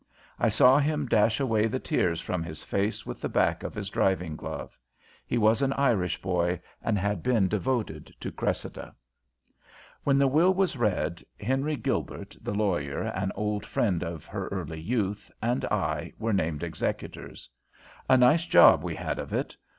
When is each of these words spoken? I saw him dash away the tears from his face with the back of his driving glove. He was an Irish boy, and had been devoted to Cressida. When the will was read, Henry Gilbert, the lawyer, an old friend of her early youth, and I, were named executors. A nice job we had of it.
I 0.39 0.49
saw 0.49 0.79
him 0.79 1.05
dash 1.05 1.39
away 1.39 1.67
the 1.67 1.79
tears 1.79 2.19
from 2.19 2.41
his 2.41 2.63
face 2.63 3.05
with 3.05 3.21
the 3.21 3.29
back 3.29 3.61
of 3.61 3.75
his 3.75 3.91
driving 3.91 4.35
glove. 4.35 4.75
He 5.27 5.37
was 5.37 5.61
an 5.61 5.73
Irish 5.73 6.19
boy, 6.23 6.59
and 6.81 6.97
had 6.97 7.21
been 7.21 7.47
devoted 7.47 8.07
to 8.19 8.31
Cressida. 8.31 8.95
When 10.03 10.17
the 10.17 10.25
will 10.27 10.55
was 10.55 10.75
read, 10.75 11.23
Henry 11.39 11.75
Gilbert, 11.75 12.35
the 12.41 12.55
lawyer, 12.55 13.03
an 13.03 13.31
old 13.35 13.63
friend 13.63 14.03
of 14.03 14.25
her 14.25 14.47
early 14.47 14.81
youth, 14.81 15.29
and 15.39 15.65
I, 15.65 16.13
were 16.17 16.33
named 16.33 16.63
executors. 16.63 17.47
A 18.09 18.17
nice 18.17 18.47
job 18.47 18.81
we 18.83 18.95
had 18.95 19.19
of 19.19 19.33
it. 19.33 19.55